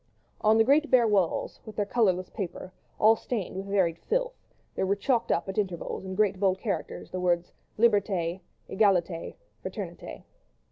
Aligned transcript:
On 0.41 0.57
the 0.57 0.63
great 0.63 0.89
bare 0.89 1.07
walls, 1.07 1.59
with 1.63 1.75
their 1.75 1.85
colourless 1.85 2.31
paper, 2.31 2.73
all 2.99 3.15
stained 3.15 3.55
with 3.55 3.67
varied 3.67 3.99
filth, 3.99 4.33
there 4.73 4.87
were 4.87 4.95
chalked 4.95 5.31
up 5.31 5.47
at 5.47 5.59
intervals 5.59 6.03
in 6.05 6.15
great 6.15 6.39
bold 6.39 6.57
characters, 6.59 7.11
the 7.11 7.19
words: 7.19 7.53
"Liberté—Egalité—Fraternité." 7.77 10.23